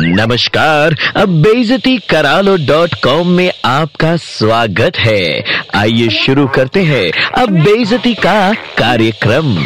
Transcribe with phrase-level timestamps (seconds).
[0.00, 5.44] नमस्कार, अब बेजती करालो डॉट कॉम में आपका स्वागत है।
[5.74, 9.56] आइए शुरू करते हैं अब बेजती का कार्यक्रम।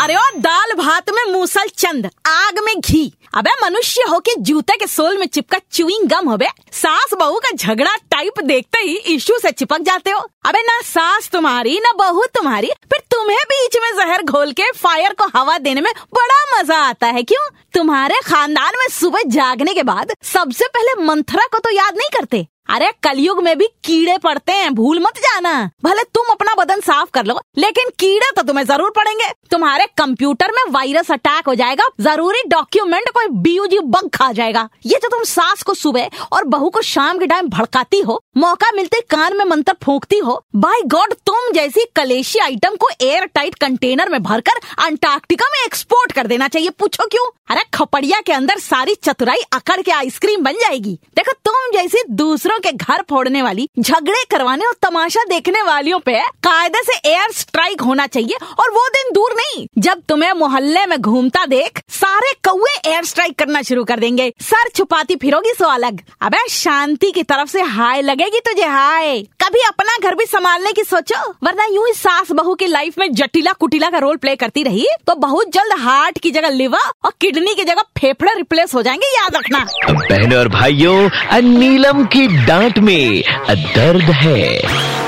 [0.00, 4.76] अरे ओ दाल भात में मूसल चंद, आग में घी। अबे मनुष्य हो के जूते
[4.76, 8.94] के सोल में चिपका च्युइंग गम हो बे सास बहू का झगड़ा टाइप देखते ही
[9.14, 13.76] इशू से चिपक जाते हो। अबे ना सास तुम्हारी, ना बहू तुम्हारी, फिर तुम्हें बीच
[13.76, 17.48] में जहर घोल के फायर को हवा देने में बड़ा मज़ा आता है, क्यों?
[17.74, 22.46] तुम्हारे खानदान में सुबह जागने के बाद सबसे पहले मंथरा को तो याद नहीं करते?
[22.70, 25.52] अरे कलयुग में भी कीड़े पड़ते हैं, भूल मत जाना।
[25.84, 30.52] भले तुम अपना बदन साफ़ कर लो, लेकिन कीड़े तो तुम्हें ज़रूर पड़ेंगे। तुम्हारे कंप्यूटर
[30.52, 35.22] में वायरस अटैक हो जाएगा, ज़रूरी डॉक्यूमेंट कोई बीयूजी बग खा जाएगा। ये जो तुम
[35.26, 39.44] सास को सुबह और बहू को शाम के टाइम भड़काती हो, मौका मिलते कान में
[39.46, 44.60] मंत्र फूकती हो बाय गॉड तुम जैसी कलेशी आइटम को एयर टाइट कंटेनर में भरकर
[44.84, 47.24] अंटार्कटिका में एक्सपोर्ट कर देना चाहिए। पूछो क्यों?
[47.50, 52.58] अरे, खपड़िया के अंदर सारी चतुराई अकड़ के आइसक्रीम बन जाएगी। देखो, तुम जैसी दूसरों
[52.58, 57.80] के घर फोड़ने वाली, झगड़े करवाने और तमाशा देखने वालियों पे कायदे से एयर स्ट्राइक
[57.80, 62.90] होना चाहिए और वो दिन दूर नहीं। जब तुम्हें मोहल्ले में घूमता देख, सारे कौए
[62.90, 67.48] एयर स्ट्राइक करना शुरू कर देंगे। सर छुपाती फिरोगी सो अलग। अबे, शांति की तरफ़
[67.48, 71.92] से हाय लगेगी तुझे, हाय। कभी अपना घर भी संभालने की सोचो, वरना यूँ ही
[71.92, 75.78] सास बहू की लाइफ में जटिला कुटिला का रोल प्ले करती रही तो बहुत जल्द
[75.78, 80.38] हार्ट की जगह लिवर और किडनी की जगह फेफड़े रिप्लेस हो जाएँगे, याद रखना। बहनों
[80.38, 85.07] और भाइयों नीलम की डांट में दर्द है।